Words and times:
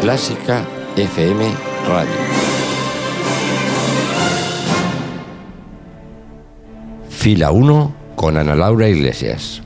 Clásica 0.00 0.64
FM 0.96 1.44
Radio. 1.88 2.12
Fila 7.08 7.50
1 7.50 7.94
con 8.14 8.36
Ana 8.36 8.54
Laura 8.54 8.88
Iglesias. 8.88 9.62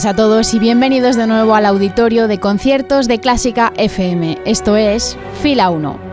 Tardes 0.00 0.06
a 0.06 0.14
todos 0.14 0.54
y 0.54 0.58
bienvenidos 0.58 1.16
de 1.16 1.26
nuevo 1.26 1.54
al 1.54 1.66
auditorio 1.66 2.28
de 2.28 2.38
conciertos 2.38 3.08
de 3.08 3.18
Clásica 3.18 3.72
FM. 3.76 4.38
Esto 4.44 4.76
es 4.76 5.16
Fila 5.42 5.70
1. 5.70 6.09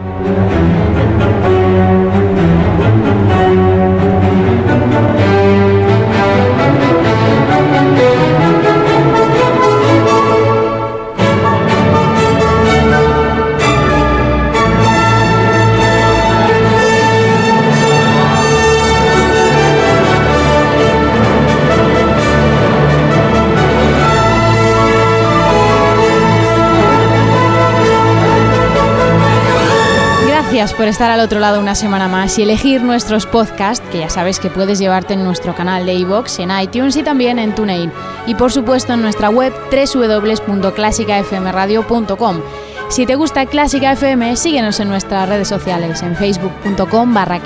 Estar 30.88 31.12
al 31.12 31.20
otro 31.20 31.40
lado 31.40 31.60
una 31.60 31.76
semana 31.76 32.08
más 32.08 32.40
y 32.40 32.44
elegir 32.44 32.82
nuestros 32.82 33.26
podcasts, 33.26 33.86
que 33.92 34.00
ya 34.00 34.10
sabes 34.10 34.40
que 34.40 34.50
puedes 34.50 34.80
llevarte 34.80 35.14
en 35.14 35.24
nuestro 35.24 35.54
canal 35.56 35.86
de 35.86 35.94
iVoox, 35.96 36.40
en 36.40 36.58
iTunes 36.60 36.96
y 36.96 37.04
también 37.04 37.40
en 37.40 37.54
TuneIn. 37.56 37.92
Y 38.26 38.36
por 38.36 38.52
supuesto 38.52 38.94
en 38.94 39.02
nuestra 39.02 39.30
web 39.30 39.54
www.clásicafmradio.com. 39.72 42.42
Si 42.90 43.06
te 43.06 43.16
gusta 43.16 43.46
Clásica 43.46 43.92
FM, 43.92 44.38
síguenos 44.38 44.80
en 44.80 44.88
nuestras 44.88 45.28
redes 45.28 45.50
sociales, 45.50 46.02
en 46.04 46.16
facebook.com 46.16 47.14
barra 47.14 47.42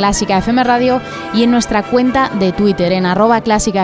y 1.34 1.44
en 1.44 1.52
nuestra 1.52 1.82
cuenta 1.84 2.30
de 2.40 2.52
Twitter 2.52 2.92
en 2.92 3.08
arroba 3.08 3.42
Clásica 3.42 3.84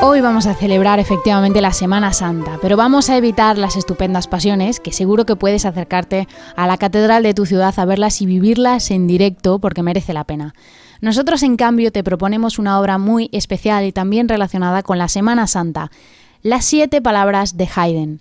Hoy 0.00 0.22
vamos 0.22 0.46
a 0.46 0.54
celebrar 0.54 0.98
efectivamente 0.98 1.60
la 1.60 1.74
Semana 1.74 2.14
Santa, 2.14 2.58
pero 2.62 2.78
vamos 2.78 3.10
a 3.10 3.18
evitar 3.18 3.58
las 3.58 3.76
estupendas 3.76 4.28
pasiones, 4.28 4.80
que 4.80 4.92
seguro 4.92 5.26
que 5.26 5.36
puedes 5.36 5.66
acercarte 5.66 6.26
a 6.56 6.66
la 6.66 6.78
catedral 6.78 7.22
de 7.22 7.34
tu 7.34 7.44
ciudad 7.44 7.74
a 7.76 7.84
verlas 7.84 8.22
y 8.22 8.26
vivirlas 8.26 8.90
en 8.90 9.06
directo 9.06 9.58
porque 9.58 9.82
merece 9.82 10.14
la 10.14 10.24
pena. 10.24 10.54
Nosotros, 11.02 11.42
en 11.42 11.56
cambio, 11.56 11.90
te 11.90 12.04
proponemos 12.04 12.60
una 12.60 12.78
obra 12.78 12.96
muy 12.96 13.28
especial 13.32 13.84
y 13.84 13.90
también 13.90 14.28
relacionada 14.28 14.84
con 14.84 14.98
la 14.98 15.08
Semana 15.08 15.48
Santa, 15.48 15.90
Las 16.42 16.64
siete 16.64 17.02
palabras 17.02 17.56
de 17.56 17.68
Haydn. 17.74 18.20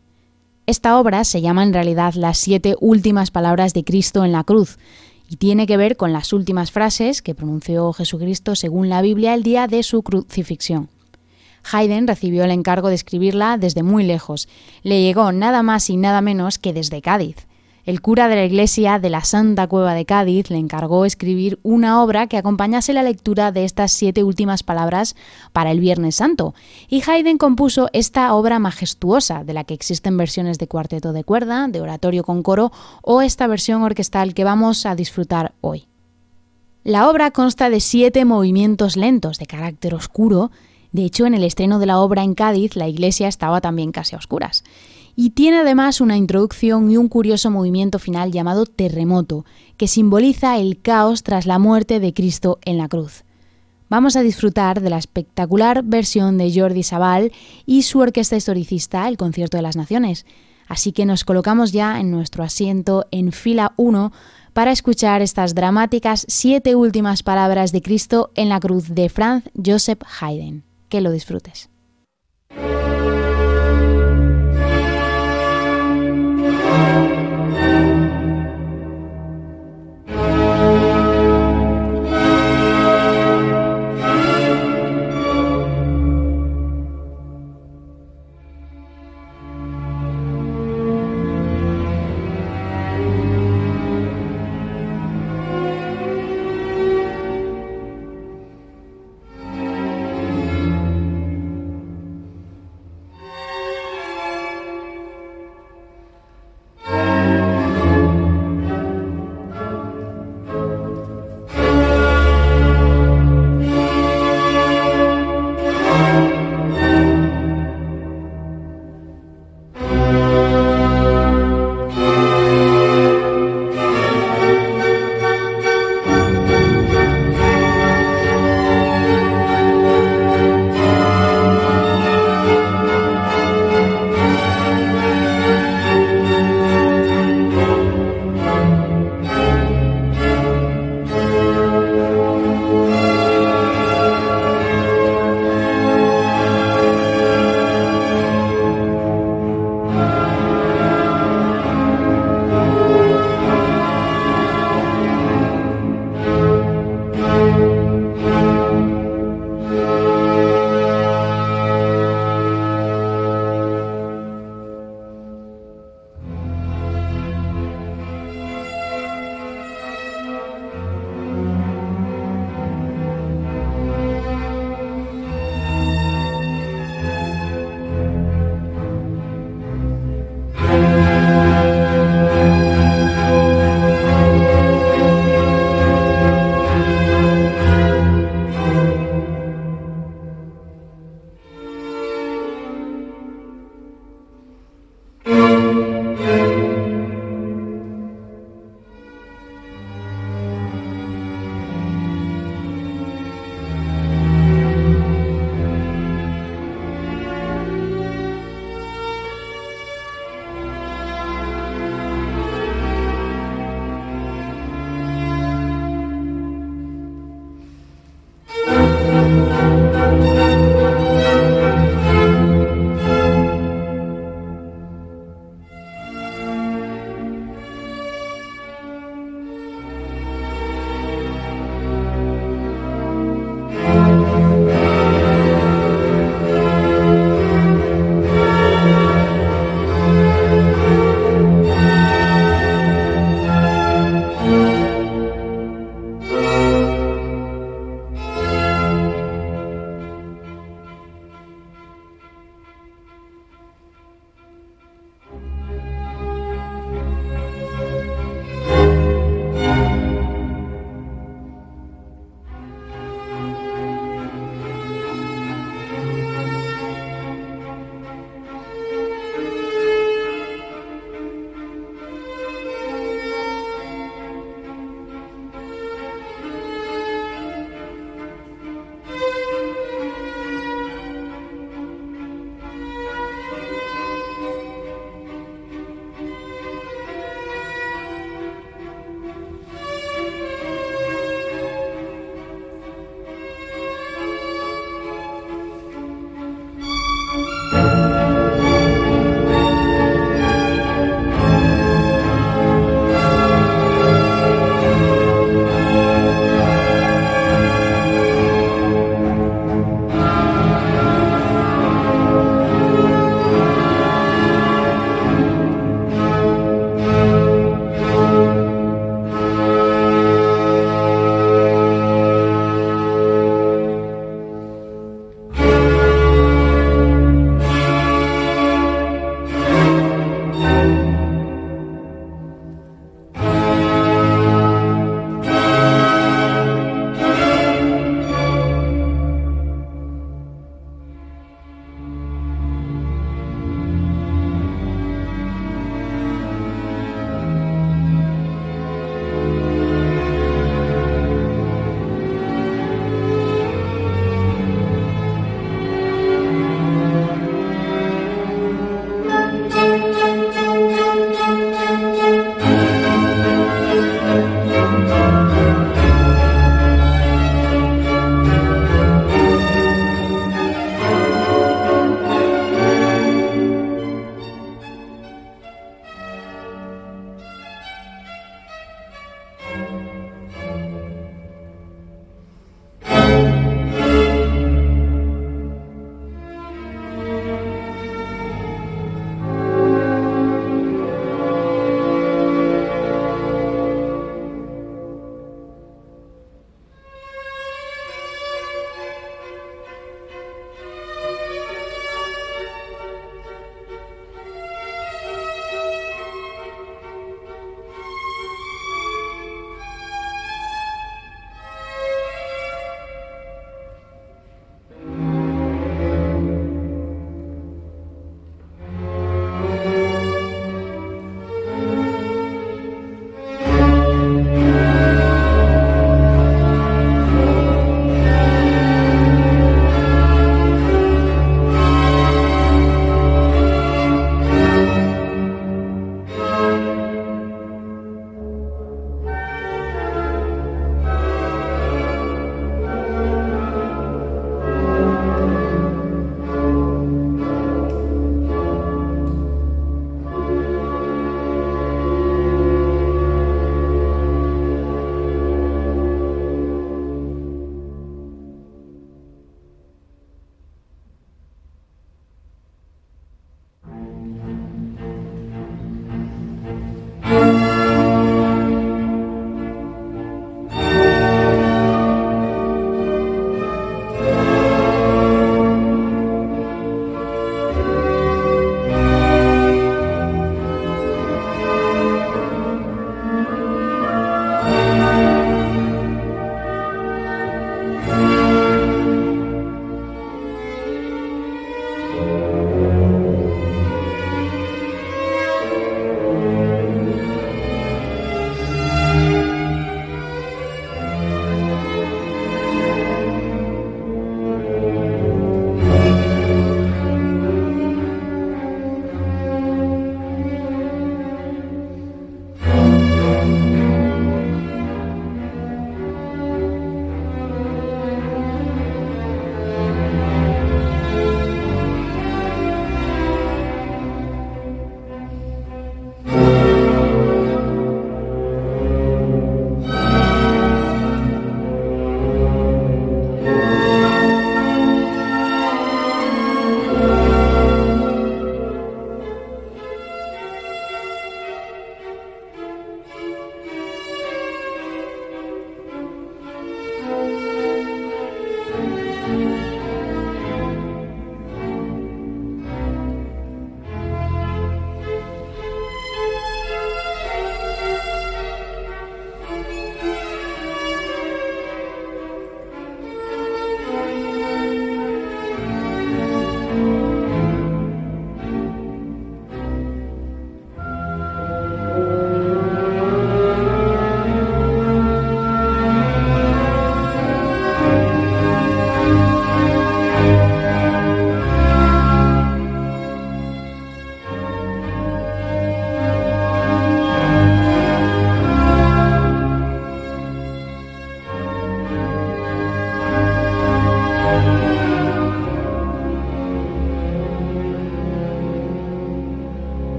Esta 0.66 1.00
obra 1.00 1.24
se 1.24 1.42
llama 1.42 1.62
en 1.62 1.74
realidad 1.74 2.16
Las 2.16 2.40
siete 2.40 2.76
últimas 2.80 3.30
palabras 3.30 3.76
de 3.76 3.84
Cristo 3.84 4.26
en 4.26 4.32
la 4.32 4.44
cruz 4.44 4.80
y 5.30 5.36
tiene 5.36 5.68
que 5.68 5.78
ver 5.78 5.96
con 5.96 6.12
las 6.12 6.34
últimas 6.34 6.72
frases 6.72 7.22
que 7.22 7.36
pronunció 7.36 7.94
Jesucristo 7.94 8.56
según 8.56 8.90
la 8.90 9.04
Biblia 9.04 9.36
el 9.36 9.44
día 9.44 9.68
de 9.68 9.84
su 9.84 10.02
crucifixión. 10.02 10.90
Haydn 11.72 12.08
recibió 12.08 12.46
el 12.46 12.52
encargo 12.52 12.90
de 12.90 12.96
escribirla 12.96 13.60
desde 13.60 13.84
muy 13.84 14.04
lejos. 14.04 14.50
Le 14.82 15.04
llegó 15.04 15.32
nada 15.32 15.62
más 15.62 15.88
y 15.92 15.98
nada 15.98 16.22
menos 16.22 16.58
que 16.58 16.74
desde 16.74 17.04
Cádiz. 17.04 17.46
El 17.84 18.00
cura 18.00 18.28
de 18.28 18.36
la 18.36 18.46
iglesia 18.46 19.00
de 19.00 19.10
la 19.10 19.24
Santa 19.24 19.66
Cueva 19.66 19.96
de 19.96 20.06
Cádiz 20.06 20.52
le 20.52 20.58
encargó 20.58 21.04
escribir 21.04 21.60
una 21.64 22.04
obra 22.04 22.28
que 22.28 22.38
acompañase 22.38 22.94
la 22.94 23.02
lectura 23.02 23.52
de 23.52 23.66
estas 23.66 23.92
siete 23.92 24.24
últimas 24.24 24.62
palabras 24.62 25.16
para 25.52 25.72
el 25.72 25.80
Viernes 25.80 26.16
Santo, 26.16 26.54
y 26.90 27.02
Haydn 27.02 27.40
compuso 27.40 27.90
esta 27.92 28.36
obra 28.36 28.60
majestuosa, 28.60 29.44
de 29.44 29.54
la 29.54 29.64
que 29.64 29.74
existen 29.74 30.16
versiones 30.16 30.60
de 30.60 30.68
cuarteto 30.68 31.12
de 31.12 31.24
cuerda, 31.24 31.68
de 31.68 31.82
oratorio 31.82 32.24
con 32.24 32.44
coro 32.44 32.72
o 33.02 33.24
esta 33.24 33.48
versión 33.48 33.82
orquestal 33.82 34.36
que 34.36 34.44
vamos 34.44 34.86
a 34.86 34.94
disfrutar 34.94 35.54
hoy. 35.62 35.88
La 36.84 37.10
obra 37.10 37.32
consta 37.32 37.72
de 37.72 37.80
siete 37.80 38.26
movimientos 38.26 38.96
lentos 38.96 39.40
de 39.40 39.48
carácter 39.48 39.96
oscuro, 39.96 40.52
de 40.92 41.06
hecho 41.06 41.26
en 41.26 41.34
el 41.34 41.44
estreno 41.44 41.80
de 41.80 41.88
la 41.88 42.00
obra 42.00 42.22
en 42.22 42.36
Cádiz 42.36 42.76
la 42.76 42.88
iglesia 42.88 43.28
estaba 43.28 43.60
también 43.60 43.92
casi 43.92 44.16
a 44.16 44.20
oscuras 44.20 44.64
y 45.16 45.32
tiene 45.32 45.60
además 45.60 46.02
una 46.02 46.18
introducción 46.18 46.90
y 46.90 46.98
un 46.98 47.08
curioso 47.08 47.52
movimiento 47.52 48.00
final 48.00 48.32
llamado 48.32 48.66
terremoto, 48.66 49.46
que 49.78 49.88
simboliza 49.88 50.58
el 50.58 50.82
caos 50.82 51.24
tras 51.24 51.46
la 51.46 51.60
muerte 51.60 52.00
de 52.00 52.14
Cristo 52.14 52.60
en 52.66 52.78
la 52.78 52.88
cruz. 52.88 53.24
Vamos 53.90 54.16
a 54.16 54.22
disfrutar 54.22 54.80
de 54.80 54.90
la 54.90 54.98
espectacular 54.98 55.84
versión 55.84 56.38
de 56.38 56.50
Jordi 56.54 56.82
Sabal 56.82 57.32
y 57.66 57.82
su 57.82 58.00
orquesta 58.00 58.38
historicista, 58.38 59.08
el 59.10 59.18
Concierto 59.18 59.58
de 59.58 59.64
las 59.64 59.76
Naciones. 59.76 60.26
Así 60.70 60.94
que 60.94 61.06
nos 61.06 61.26
colocamos 61.26 61.74
ya 61.74 62.00
en 62.00 62.12
nuestro 62.12 62.46
asiento 62.46 63.06
en 63.12 63.34
fila 63.34 63.74
1 63.76 64.14
para 64.54 64.72
escuchar 64.72 65.22
estas 65.22 65.56
dramáticas 65.56 66.26
siete 66.30 66.76
últimas 66.76 67.24
palabras 67.24 67.74
de 67.74 67.82
Cristo 67.82 68.32
en 68.36 68.48
la 68.48 68.62
cruz 68.62 68.96
de 68.96 69.10
Franz 69.10 69.44
Joseph 69.62 70.04
Haydn. 70.22 70.64
Que 70.88 71.02
lo 71.02 71.12
disfrutes. 71.12 71.70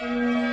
Música 0.00 0.47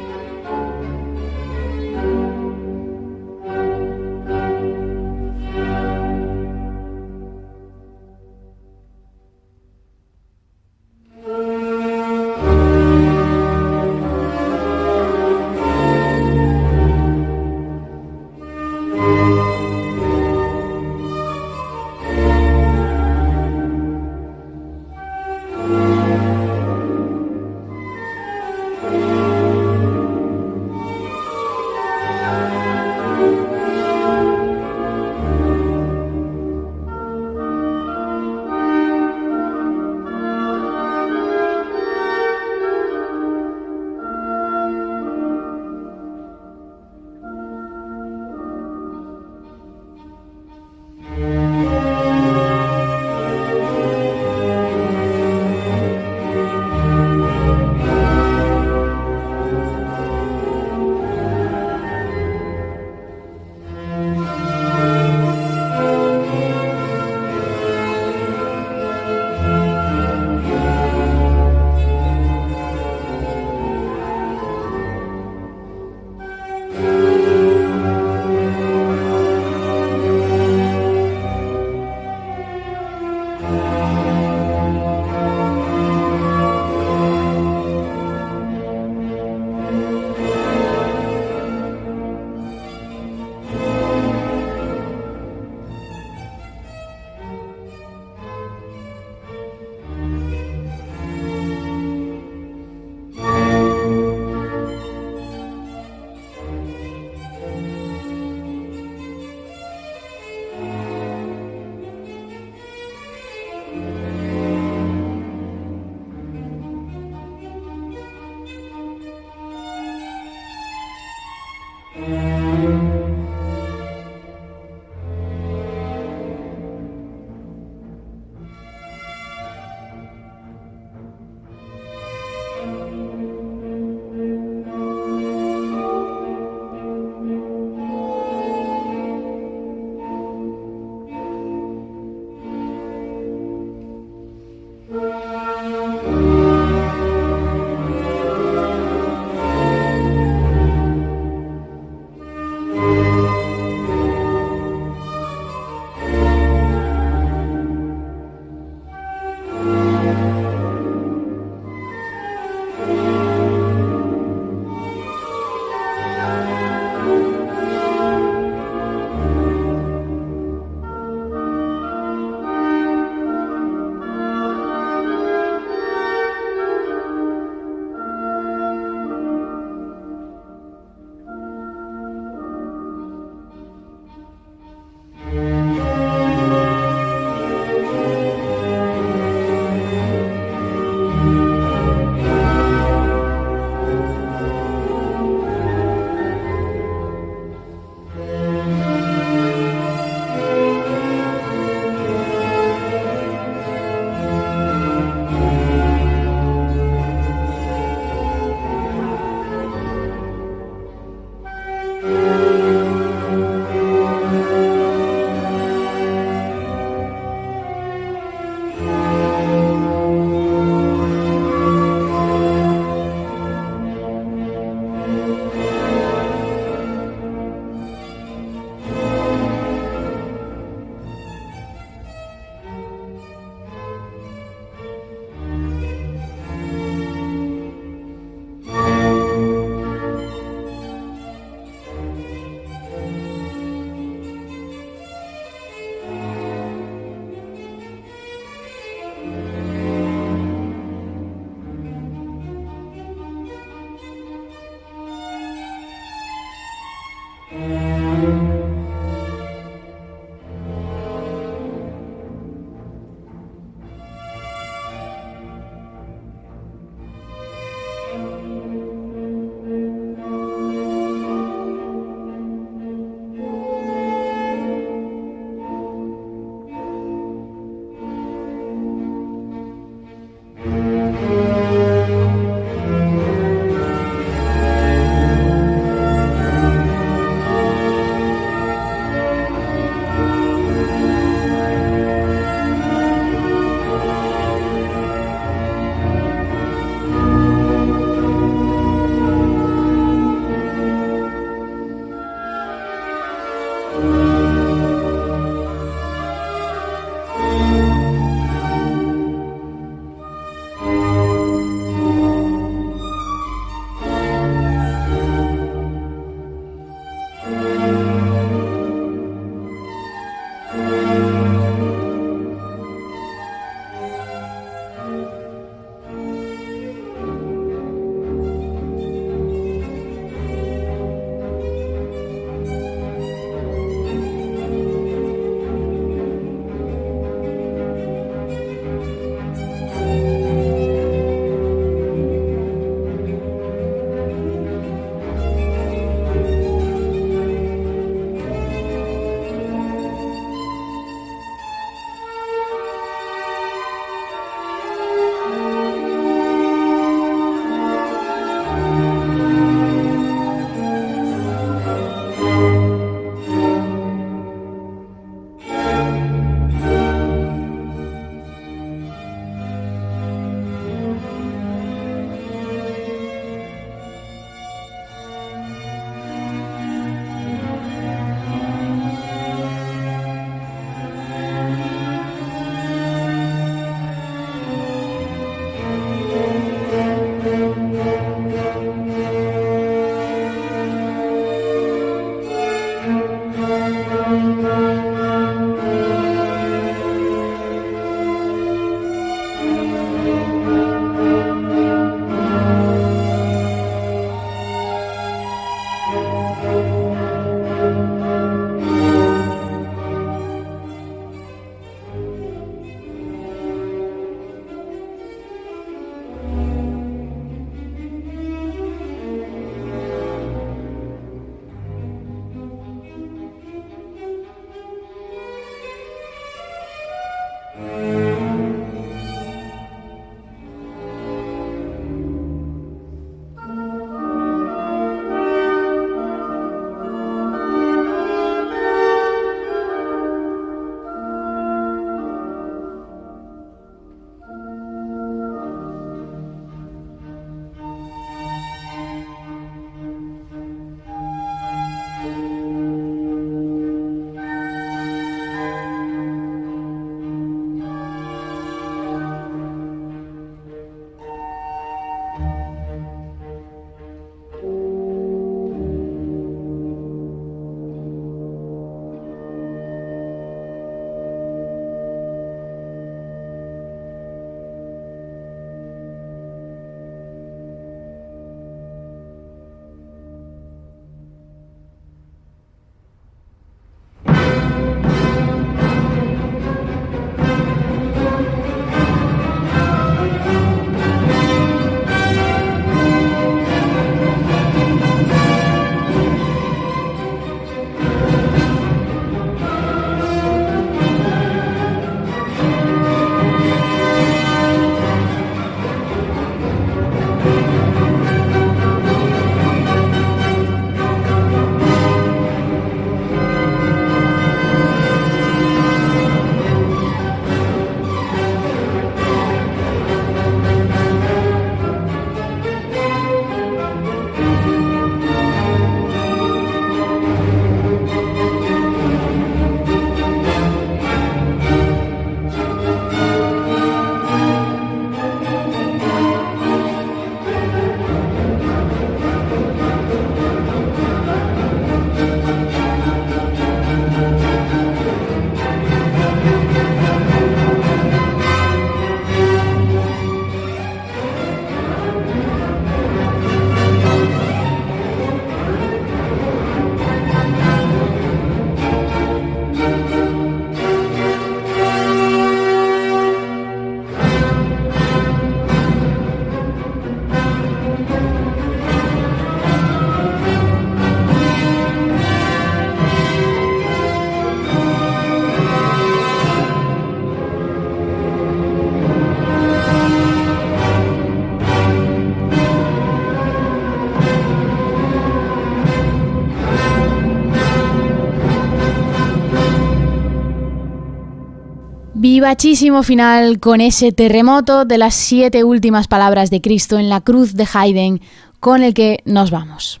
Vivachísimo 592.46 593.02
final 593.02 593.58
con 593.58 593.80
ese 593.80 594.12
terremoto 594.12 594.84
de 594.84 594.98
las 594.98 595.16
siete 595.16 595.64
últimas 595.64 596.06
palabras 596.06 596.48
de 596.48 596.60
Cristo 596.60 596.96
en 596.96 597.08
la 597.08 597.20
cruz 597.20 597.54
de 597.54 597.66
Haydn 597.74 598.20
con 598.60 598.84
el 598.84 598.94
que 598.94 599.18
nos 599.24 599.50
vamos. 599.50 600.00